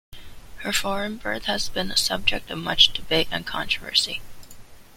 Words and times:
Her 0.63 0.73
foreign 0.73 1.17
birth 1.17 1.45
has 1.45 1.69
been 1.69 1.91
a 1.91 1.95
subject 1.95 2.49
of 2.49 2.57
much 2.57 2.91
debate 2.91 3.27
and 3.29 3.45
controversy. 3.45 4.19